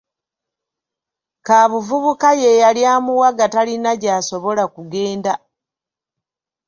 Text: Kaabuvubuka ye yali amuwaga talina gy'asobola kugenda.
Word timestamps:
Kaabuvubuka 1.45 2.29
ye 2.41 2.51
yali 2.63 2.81
amuwaga 2.93 3.45
talina 3.53 3.91
gy'asobola 4.01 4.63
kugenda. 4.75 5.33